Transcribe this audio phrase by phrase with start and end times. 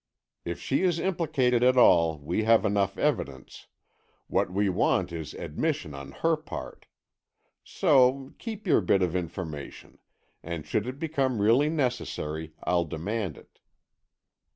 [0.45, 3.67] If she is implicated at all, we have enough evidence,
[4.25, 6.87] what we want is admission on her part.
[7.63, 9.99] So, keep your bit of information
[10.41, 13.59] and should it become really necessary I'll demand it."